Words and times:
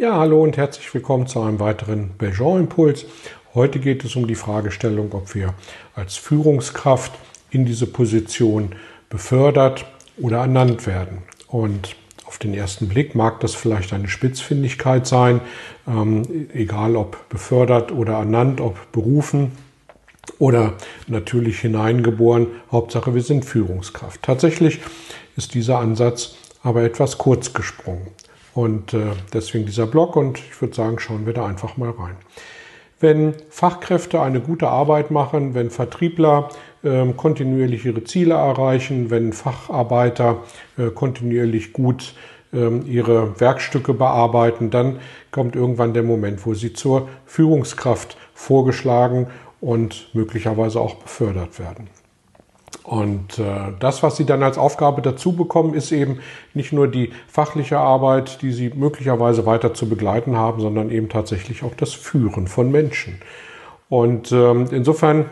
Ja, 0.00 0.16
hallo 0.16 0.44
und 0.44 0.56
herzlich 0.56 0.94
willkommen 0.94 1.26
zu 1.26 1.40
einem 1.40 1.58
weiteren 1.58 2.10
Belgian-Impuls. 2.18 3.04
Heute 3.52 3.80
geht 3.80 4.04
es 4.04 4.14
um 4.14 4.28
die 4.28 4.36
Fragestellung, 4.36 5.12
ob 5.12 5.34
wir 5.34 5.54
als 5.96 6.14
Führungskraft 6.14 7.10
in 7.50 7.66
diese 7.66 7.88
Position 7.88 8.76
befördert 9.10 9.86
oder 10.16 10.38
ernannt 10.38 10.86
werden. 10.86 11.24
Und 11.48 11.96
auf 12.26 12.38
den 12.38 12.54
ersten 12.54 12.86
Blick 12.88 13.16
mag 13.16 13.40
das 13.40 13.56
vielleicht 13.56 13.92
eine 13.92 14.06
Spitzfindigkeit 14.06 15.04
sein, 15.04 15.40
ähm, 15.88 16.48
egal 16.54 16.94
ob 16.94 17.28
befördert 17.28 17.90
oder 17.90 18.12
ernannt, 18.12 18.60
ob 18.60 18.92
berufen 18.92 19.50
oder 20.38 20.74
natürlich 21.08 21.58
hineingeboren. 21.58 22.46
Hauptsache, 22.70 23.16
wir 23.16 23.22
sind 23.22 23.44
Führungskraft. 23.44 24.22
Tatsächlich 24.22 24.78
ist 25.36 25.54
dieser 25.54 25.80
Ansatz 25.80 26.36
aber 26.62 26.84
etwas 26.84 27.18
kurz 27.18 27.52
gesprungen. 27.52 28.06
Und 28.54 28.94
äh, 28.94 29.12
deswegen 29.32 29.66
dieser 29.66 29.86
Blog 29.86 30.16
und 30.16 30.38
ich 30.38 30.60
würde 30.60 30.74
sagen, 30.74 30.98
schauen 30.98 31.26
wir 31.26 31.34
da 31.34 31.46
einfach 31.46 31.76
mal 31.76 31.90
rein. 31.90 32.16
Wenn 33.00 33.34
Fachkräfte 33.50 34.20
eine 34.20 34.40
gute 34.40 34.68
Arbeit 34.68 35.10
machen, 35.10 35.54
wenn 35.54 35.70
Vertriebler 35.70 36.48
äh, 36.82 37.06
kontinuierlich 37.12 37.84
ihre 37.84 38.02
Ziele 38.04 38.34
erreichen, 38.34 39.10
wenn 39.10 39.32
Facharbeiter 39.32 40.38
äh, 40.76 40.90
kontinuierlich 40.90 41.72
gut 41.72 42.14
ähm, 42.52 42.84
ihre 42.86 43.40
Werkstücke 43.40 43.94
bearbeiten, 43.94 44.70
dann 44.70 44.98
kommt 45.30 45.54
irgendwann 45.54 45.94
der 45.94 46.02
Moment, 46.02 46.44
wo 46.44 46.54
sie 46.54 46.72
zur 46.72 47.08
Führungskraft 47.26 48.16
vorgeschlagen 48.34 49.28
und 49.60 50.08
möglicherweise 50.14 50.80
auch 50.80 50.94
befördert 50.94 51.58
werden. 51.58 51.88
Und 52.88 53.38
äh, 53.38 53.72
das, 53.80 54.02
was 54.02 54.16
Sie 54.16 54.24
dann 54.24 54.42
als 54.42 54.56
Aufgabe 54.56 55.02
dazu 55.02 55.32
bekommen, 55.36 55.74
ist 55.74 55.92
eben 55.92 56.20
nicht 56.54 56.72
nur 56.72 56.88
die 56.88 57.10
fachliche 57.26 57.78
Arbeit, 57.78 58.40
die 58.40 58.50
Sie 58.50 58.70
möglicherweise 58.74 59.44
weiter 59.44 59.74
zu 59.74 59.90
begleiten 59.90 60.36
haben, 60.38 60.62
sondern 60.62 60.90
eben 60.90 61.10
tatsächlich 61.10 61.62
auch 61.64 61.74
das 61.74 61.92
Führen 61.92 62.46
von 62.46 62.72
Menschen. 62.72 63.20
Und 63.90 64.32
ähm, 64.32 64.68
insofern 64.70 65.26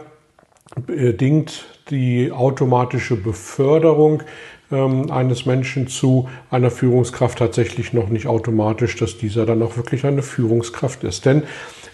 bedingt 0.75 1.65
die 1.89 2.31
automatische 2.31 3.17
Beförderung 3.17 4.23
ähm, 4.71 5.11
eines 5.11 5.47
Menschen 5.47 5.89
zu 5.89 6.29
einer 6.51 6.71
Führungskraft 6.71 7.39
tatsächlich 7.39 7.95
noch 7.95 8.11
nicht 8.11 8.27
automatisch, 8.27 8.97
dass 8.97 9.17
dieser 9.17 9.47
dann 9.47 9.63
auch 9.63 9.79
wirklich 9.79 10.05
eine 10.05 10.23
Führungskraft 10.23 11.05
ist. 11.05 11.25
Denn 11.25 11.45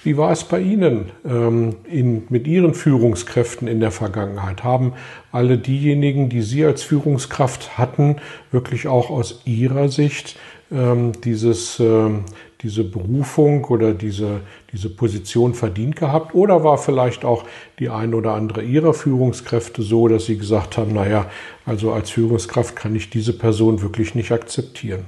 wie 0.04 0.16
war 0.16 0.32
es 0.32 0.44
bei 0.44 0.60
Ihnen 0.60 1.12
ähm, 1.24 1.76
in, 1.84 2.24
mit 2.28 2.46
Ihren 2.46 2.74
Führungskräften 2.74 3.68
in 3.68 3.80
der 3.80 3.92
Vergangenheit? 3.92 4.64
Haben 4.64 4.94
alle 5.30 5.58
diejenigen, 5.58 6.28
die 6.28 6.42
Sie 6.42 6.64
als 6.64 6.82
Führungskraft 6.82 7.78
hatten, 7.78 8.16
wirklich 8.50 8.88
auch 8.88 9.10
aus 9.10 9.42
Ihrer 9.44 9.88
Sicht 9.88 10.36
ähm, 10.72 11.12
dieses, 11.22 11.78
ähm, 11.78 12.24
diese 12.62 12.82
Berufung 12.82 13.64
oder 13.66 13.94
diese, 13.94 14.40
diese 14.72 14.90
Position 14.90 15.54
verdient 15.54 15.94
gehabt? 15.94 16.34
Oder 16.34 16.64
war 16.64 16.78
vielleicht 16.78 17.24
auch 17.24 17.44
die 17.78 17.88
ein 17.88 18.14
oder 18.14 18.32
andere 18.32 18.62
Ihrer 18.62 18.94
Führungskräfte 18.94 19.82
so, 19.82 20.08
dass 20.08 20.26
Sie 20.26 20.36
gesagt 20.36 20.78
haben, 20.78 20.94
naja, 20.94 21.26
also 21.64 21.92
als 21.92 22.10
Führungskraft 22.10 22.74
kann 22.74 22.96
ich 22.96 23.10
diese 23.10 23.32
Person 23.32 23.82
wirklich 23.82 24.16
nicht 24.16 24.32
akzeptieren? 24.32 25.04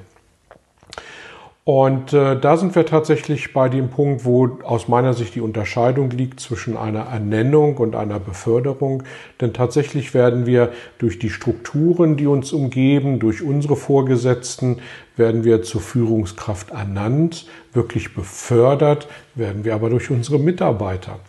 Und 1.66 2.12
äh, 2.12 2.38
da 2.38 2.58
sind 2.58 2.74
wir 2.74 2.84
tatsächlich 2.84 3.54
bei 3.54 3.70
dem 3.70 3.88
Punkt, 3.88 4.26
wo 4.26 4.58
aus 4.64 4.86
meiner 4.86 5.14
Sicht 5.14 5.34
die 5.34 5.40
Unterscheidung 5.40 6.10
liegt 6.10 6.38
zwischen 6.38 6.76
einer 6.76 7.06
Ernennung 7.06 7.78
und 7.78 7.96
einer 7.96 8.20
Beförderung. 8.20 9.02
Denn 9.40 9.54
tatsächlich 9.54 10.12
werden 10.12 10.44
wir 10.44 10.72
durch 10.98 11.18
die 11.18 11.30
Strukturen, 11.30 12.18
die 12.18 12.26
uns 12.26 12.52
umgeben, 12.52 13.18
durch 13.18 13.40
unsere 13.40 13.76
Vorgesetzten, 13.76 14.80
werden 15.16 15.44
wir 15.44 15.62
zur 15.62 15.80
Führungskraft 15.80 16.70
ernannt, 16.70 17.46
wirklich 17.72 18.14
befördert, 18.14 19.08
werden 19.34 19.64
wir 19.64 19.74
aber 19.74 19.90
durch 19.90 20.10
unsere 20.10 20.38
Mitarbeiter. 20.38 21.20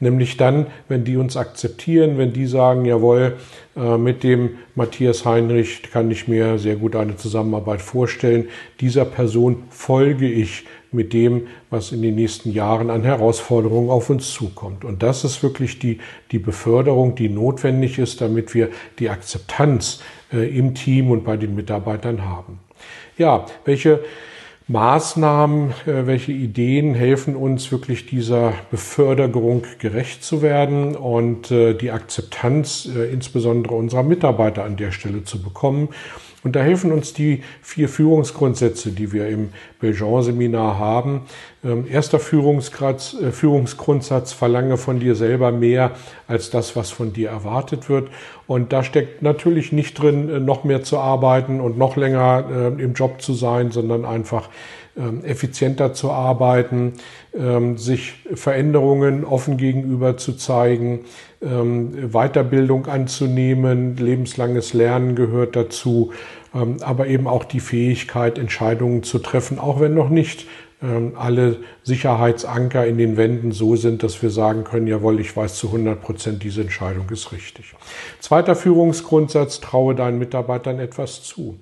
Nämlich 0.00 0.36
dann, 0.36 0.66
wenn 0.88 1.04
die 1.04 1.16
uns 1.16 1.36
akzeptieren, 1.36 2.18
wenn 2.18 2.32
die 2.32 2.46
sagen, 2.46 2.84
jawohl, 2.84 3.36
äh, 3.76 3.96
mit 3.98 4.24
dem 4.24 4.58
Matthias 4.74 5.24
Heinrich 5.24 5.82
kann 5.92 6.10
ich 6.10 6.26
mir 6.26 6.58
sehr 6.58 6.76
gut 6.76 6.96
eine 6.96 7.16
Zusammenarbeit 7.16 7.82
vorstellen. 7.82 8.48
Dieser 8.80 9.04
Person 9.04 9.62
folge 9.70 10.28
ich 10.28 10.66
mit 10.90 11.12
dem, 11.12 11.46
was 11.70 11.92
in 11.92 12.02
den 12.02 12.16
nächsten 12.16 12.50
Jahren 12.50 12.90
an 12.90 13.02
Herausforderungen 13.02 13.90
auf 13.90 14.10
uns 14.10 14.32
zukommt. 14.32 14.84
Und 14.84 15.02
das 15.02 15.24
ist 15.24 15.42
wirklich 15.42 15.78
die, 15.78 15.98
die 16.32 16.38
Beförderung, 16.38 17.14
die 17.14 17.28
notwendig 17.28 17.98
ist, 17.98 18.20
damit 18.20 18.54
wir 18.54 18.70
die 18.98 19.08
Akzeptanz 19.08 20.02
äh, 20.32 20.56
im 20.56 20.74
Team 20.74 21.10
und 21.10 21.24
bei 21.24 21.36
den 21.36 21.54
Mitarbeitern 21.54 22.24
haben. 22.24 22.58
Ja, 23.18 23.46
welche 23.64 24.00
Maßnahmen, 24.68 25.70
äh, 25.86 26.06
welche 26.06 26.32
Ideen 26.32 26.94
helfen 26.94 27.36
uns 27.36 27.70
wirklich 27.72 28.06
dieser 28.06 28.54
Beförderung 28.70 29.64
gerecht 29.78 30.24
zu 30.24 30.40
werden 30.40 30.96
und 30.96 31.50
äh, 31.50 31.74
die 31.74 31.90
Akzeptanz 31.90 32.88
äh, 32.94 33.12
insbesondere 33.12 33.74
unserer 33.74 34.02
Mitarbeiter 34.02 34.64
an 34.64 34.76
der 34.76 34.92
Stelle 34.92 35.24
zu 35.24 35.42
bekommen. 35.42 35.88
Und 36.44 36.56
da 36.56 36.60
helfen 36.60 36.90
uns 36.90 37.12
die 37.12 37.42
vier 37.60 37.88
Führungsgrundsätze, 37.88 38.90
die 38.90 39.12
wir 39.12 39.28
im 39.28 39.50
Belgian-Seminar 39.80 40.78
haben. 40.78 41.22
Ähm, 41.64 41.86
erster 41.88 42.18
Führungsgrad, 42.18 43.16
äh, 43.22 43.30
Führungsgrundsatz, 43.30 44.32
verlange 44.32 44.76
von 44.76 44.98
dir 44.98 45.14
selber 45.14 45.52
mehr 45.52 45.92
als 46.26 46.50
das, 46.50 46.74
was 46.74 46.90
von 46.90 47.12
dir 47.12 47.30
erwartet 47.30 47.88
wird. 47.88 48.10
Und 48.48 48.72
da 48.72 48.82
steckt 48.82 49.22
natürlich 49.22 49.70
nicht 49.70 49.94
drin, 50.00 50.28
äh, 50.28 50.40
noch 50.40 50.64
mehr 50.64 50.82
zu 50.82 50.98
arbeiten 50.98 51.60
und 51.60 51.78
noch 51.78 51.96
länger 51.96 52.44
äh, 52.50 52.82
im 52.82 52.94
Job 52.94 53.22
zu 53.22 53.34
sein, 53.34 53.70
sondern 53.70 54.04
einfach 54.04 54.48
effizienter 55.22 55.94
zu 55.94 56.10
arbeiten, 56.10 56.94
ähm, 57.34 57.78
sich 57.78 58.14
Veränderungen 58.34 59.24
offen 59.24 59.56
gegenüber 59.56 60.18
zu 60.18 60.34
zeigen, 60.34 61.06
ähm, 61.40 62.10
Weiterbildung 62.12 62.86
anzunehmen, 62.86 63.96
lebenslanges 63.96 64.74
Lernen 64.74 65.14
gehört 65.14 65.56
dazu, 65.56 66.12
aber 66.82 67.06
eben 67.06 67.26
auch 67.26 67.44
die 67.44 67.60
Fähigkeit, 67.60 68.38
Entscheidungen 68.38 69.02
zu 69.02 69.20
treffen, 69.20 69.58
auch 69.58 69.80
wenn 69.80 69.94
noch 69.94 70.10
nicht 70.10 70.46
alle 71.16 71.60
Sicherheitsanker 71.82 72.86
in 72.86 72.98
den 72.98 73.16
Wänden 73.16 73.52
so 73.52 73.74
sind, 73.76 74.02
dass 74.02 74.20
wir 74.20 74.28
sagen 74.28 74.64
können, 74.64 74.86
jawohl, 74.86 75.18
ich 75.20 75.34
weiß 75.34 75.54
zu 75.54 75.68
100 75.68 76.02
Prozent, 76.02 76.42
diese 76.42 76.60
Entscheidung 76.60 77.08
ist 77.08 77.32
richtig. 77.32 77.74
Zweiter 78.20 78.54
Führungsgrundsatz, 78.54 79.60
traue 79.60 79.94
deinen 79.94 80.18
Mitarbeitern 80.18 80.78
etwas 80.78 81.22
zu. 81.22 81.56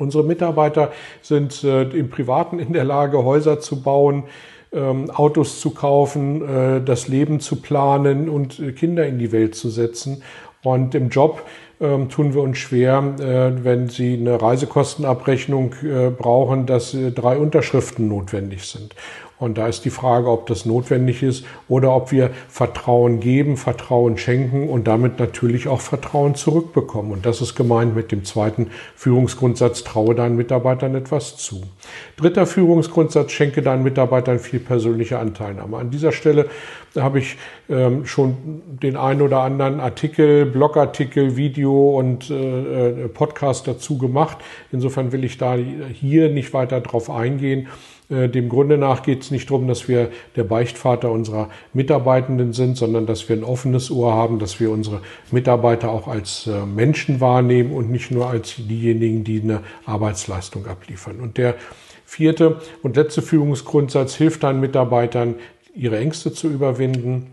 Unsere 0.00 0.24
Mitarbeiter 0.24 0.92
sind 1.22 1.62
äh, 1.62 1.82
im 1.82 2.10
Privaten 2.10 2.58
in 2.58 2.72
der 2.72 2.84
Lage, 2.84 3.22
Häuser 3.22 3.60
zu 3.60 3.82
bauen, 3.82 4.24
ähm, 4.72 5.10
Autos 5.10 5.60
zu 5.60 5.70
kaufen, 5.70 6.42
äh, 6.42 6.80
das 6.82 7.08
Leben 7.08 7.40
zu 7.40 7.56
planen 7.56 8.28
und 8.28 8.58
äh, 8.58 8.72
Kinder 8.72 9.06
in 9.06 9.18
die 9.18 9.30
Welt 9.30 9.54
zu 9.54 9.68
setzen. 9.68 10.22
Und 10.62 10.94
im 10.94 11.08
Job 11.08 11.42
ähm, 11.80 12.08
tun 12.08 12.34
wir 12.34 12.42
uns 12.42 12.58
schwer, 12.58 13.02
äh, 13.18 13.64
wenn 13.64 13.88
Sie 13.88 14.14
eine 14.14 14.40
Reisekostenabrechnung 14.40 15.74
äh, 15.82 16.10
brauchen, 16.10 16.66
dass 16.66 16.94
äh, 16.94 17.10
drei 17.10 17.38
Unterschriften 17.38 18.08
notwendig 18.08 18.64
sind. 18.64 18.94
Und 19.40 19.56
da 19.56 19.66
ist 19.66 19.86
die 19.86 19.90
Frage, 19.90 20.28
ob 20.28 20.46
das 20.46 20.66
notwendig 20.66 21.22
ist 21.22 21.46
oder 21.66 21.96
ob 21.96 22.12
wir 22.12 22.30
Vertrauen 22.48 23.20
geben, 23.20 23.56
Vertrauen 23.56 24.18
schenken 24.18 24.68
und 24.68 24.86
damit 24.86 25.18
natürlich 25.18 25.66
auch 25.66 25.80
Vertrauen 25.80 26.34
zurückbekommen. 26.34 27.10
Und 27.10 27.24
das 27.24 27.40
ist 27.40 27.54
gemeint 27.54 27.96
mit 27.96 28.12
dem 28.12 28.24
zweiten 28.24 28.68
Führungsgrundsatz, 28.94 29.82
traue 29.82 30.14
deinen 30.14 30.36
Mitarbeitern 30.36 30.94
etwas 30.94 31.38
zu. 31.38 31.62
Dritter 32.18 32.44
Führungsgrundsatz, 32.44 33.32
schenke 33.32 33.62
deinen 33.62 33.82
Mitarbeitern 33.82 34.38
viel 34.38 34.60
persönliche 34.60 35.18
Anteilnahme. 35.18 35.78
An 35.78 35.90
dieser 35.90 36.12
Stelle 36.12 36.50
habe 36.94 37.20
ich 37.20 37.38
ähm, 37.70 38.04
schon 38.04 38.60
den 38.82 38.96
ein 38.96 39.22
oder 39.22 39.40
anderen 39.40 39.80
Artikel, 39.80 40.44
Blogartikel, 40.44 41.36
Video 41.36 41.98
und 41.98 42.30
äh, 42.30 43.04
äh 43.04 43.08
Podcast 43.08 43.66
dazu 43.66 43.96
gemacht. 43.96 44.36
Insofern 44.70 45.12
will 45.12 45.24
ich 45.24 45.38
da 45.38 45.54
hier 45.54 46.28
nicht 46.28 46.52
weiter 46.52 46.80
drauf 46.80 47.08
eingehen. 47.08 47.68
Äh, 48.10 48.28
dem 48.28 48.48
Grunde 48.48 48.76
nach 48.76 49.02
geht 49.02 49.22
es 49.22 49.30
nicht 49.30 49.48
darum, 49.50 49.68
dass 49.68 49.88
wir 49.88 50.10
der 50.36 50.44
Beichtvater 50.44 51.10
unserer 51.10 51.48
Mitarbeitenden 51.72 52.52
sind, 52.52 52.76
sondern 52.76 53.06
dass 53.06 53.28
wir 53.28 53.36
ein 53.36 53.44
offenes 53.44 53.90
Ohr 53.90 54.14
haben, 54.14 54.38
dass 54.38 54.60
wir 54.60 54.70
unsere 54.70 55.00
Mitarbeiter 55.30 55.90
auch 55.90 56.08
als 56.08 56.46
äh, 56.46 56.66
Menschen 56.66 57.20
wahrnehmen 57.20 57.72
und 57.72 57.90
nicht 57.90 58.10
nur 58.10 58.28
als 58.28 58.56
diejenigen, 58.58 59.24
die 59.24 59.40
eine 59.40 59.60
Arbeitsleistung 59.86 60.66
abliefern. 60.66 61.20
Und 61.20 61.38
der 61.38 61.54
Vierte 62.04 62.60
und 62.82 62.96
letzte 62.96 63.22
Führungsgrundsatz 63.22 64.14
hilft 64.16 64.42
deinen 64.42 64.60
Mitarbeitern, 64.60 65.36
ihre 65.74 65.98
Ängste 65.98 66.32
zu 66.32 66.48
überwinden. 66.48 67.28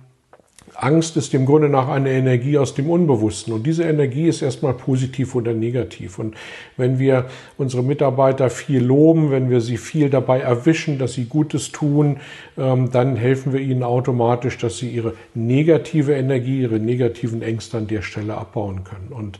Angst 0.79 1.17
ist 1.17 1.33
im 1.33 1.45
Grunde 1.45 1.69
nach 1.69 1.87
eine 1.87 2.11
Energie 2.11 2.57
aus 2.57 2.75
dem 2.75 2.89
Unbewussten. 2.89 3.53
Und 3.53 3.65
diese 3.65 3.83
Energie 3.83 4.27
ist 4.27 4.41
erstmal 4.41 4.73
positiv 4.73 5.33
oder 5.33 5.53
negativ. 5.53 6.19
Und 6.19 6.35
wenn 6.77 6.99
wir 6.99 7.25
unsere 7.57 7.83
Mitarbeiter 7.83 8.49
viel 8.49 8.83
loben, 8.83 9.31
wenn 9.31 9.49
wir 9.49 9.61
sie 9.61 9.77
viel 9.77 10.09
dabei 10.09 10.39
erwischen, 10.39 10.99
dass 10.99 11.13
sie 11.13 11.25
Gutes 11.25 11.71
tun, 11.71 12.17
ähm, 12.57 12.91
dann 12.91 13.15
helfen 13.15 13.53
wir 13.53 13.59
ihnen 13.59 13.83
automatisch, 13.83 14.57
dass 14.57 14.77
sie 14.77 14.89
ihre 14.89 15.13
negative 15.33 16.13
Energie, 16.13 16.61
ihre 16.61 16.79
negativen 16.79 17.41
Ängste 17.41 17.77
an 17.77 17.87
der 17.87 18.03
Stelle 18.03 18.35
abbauen 18.37 18.83
können. 18.83 19.09
Und 19.09 19.39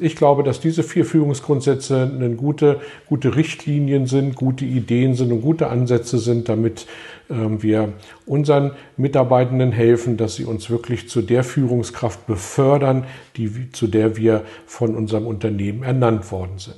ich 0.00 0.14
glaube, 0.16 0.42
dass 0.42 0.60
diese 0.60 0.82
vier 0.82 1.06
Führungsgrundsätze 1.06 2.02
eine 2.02 2.34
gute, 2.34 2.80
gute 3.08 3.34
Richtlinien 3.34 4.06
sind, 4.06 4.34
gute 4.34 4.66
Ideen 4.66 5.14
sind 5.14 5.32
und 5.32 5.40
gute 5.40 5.68
Ansätze 5.68 6.18
sind, 6.18 6.50
damit 6.50 6.86
ähm, 7.30 7.62
wir 7.62 7.94
unseren 8.26 8.72
Mitarbeitenden 8.98 9.72
helfen, 9.72 10.18
dass 10.18 10.34
sie 10.34 10.44
uns 10.44 10.68
wirklich 10.68 11.08
zu 11.08 11.22
der 11.22 11.44
Führungskraft 11.44 12.26
befördern, 12.26 13.04
die, 13.36 13.72
zu 13.72 13.86
der 13.86 14.18
wir 14.18 14.42
von 14.66 14.94
unserem 14.94 15.26
Unternehmen 15.26 15.82
ernannt 15.82 16.30
worden 16.30 16.58
sind. 16.58 16.76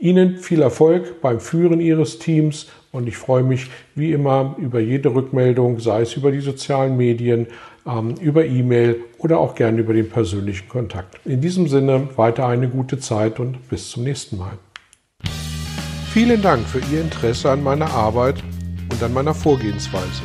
Ihnen 0.00 0.38
viel 0.38 0.62
Erfolg 0.62 1.20
beim 1.20 1.38
Führen 1.38 1.80
Ihres 1.80 2.18
Teams 2.18 2.68
und 2.90 3.06
ich 3.06 3.16
freue 3.16 3.42
mich 3.42 3.68
wie 3.94 4.12
immer 4.12 4.56
über 4.58 4.80
jede 4.80 5.14
Rückmeldung, 5.14 5.78
sei 5.78 6.02
es 6.02 6.16
über 6.16 6.32
die 6.32 6.40
sozialen 6.40 6.96
Medien, 6.96 7.46
ähm, 7.46 7.52
über 8.20 8.44
E-Mail 8.44 8.96
oder 9.18 9.38
auch 9.38 9.54
gerne 9.54 9.80
über 9.80 9.94
den 9.94 10.08
persönlichen 10.10 10.68
Kontakt. 10.68 11.18
In 11.24 11.40
diesem 11.40 11.68
Sinne 11.68 12.08
weiter 12.16 12.46
eine 12.46 12.68
gute 12.68 12.98
Zeit 12.98 13.40
und 13.40 13.68
bis 13.68 13.90
zum 13.90 14.04
nächsten 14.04 14.36
Mal. 14.38 14.58
Vielen 16.12 16.42
Dank 16.42 16.66
für 16.66 16.80
Ihr 16.92 17.00
Interesse 17.00 17.50
an 17.50 17.62
meiner 17.62 17.90
Arbeit 17.90 18.42
und 18.90 19.02
an 19.02 19.12
meiner 19.12 19.34
Vorgehensweise. 19.34 20.22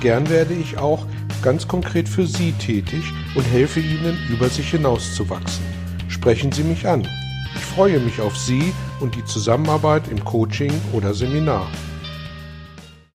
Gern 0.00 0.28
werde 0.28 0.54
ich 0.54 0.78
auch 0.78 1.06
ganz 1.42 1.68
konkret 1.68 2.08
für 2.08 2.26
Sie 2.26 2.52
tätig 2.52 3.04
und 3.34 3.42
helfe 3.42 3.80
Ihnen, 3.80 4.16
über 4.30 4.48
sich 4.48 4.70
hinauszuwachsen. 4.70 5.64
Sprechen 6.08 6.52
Sie 6.52 6.62
mich 6.62 6.86
an. 6.86 7.06
Ich 7.54 7.60
freue 7.60 8.00
mich 8.00 8.20
auf 8.20 8.36
Sie 8.36 8.72
und 9.00 9.14
die 9.14 9.24
Zusammenarbeit 9.24 10.04
im 10.10 10.24
Coaching 10.24 10.72
oder 10.92 11.14
Seminar. 11.14 11.66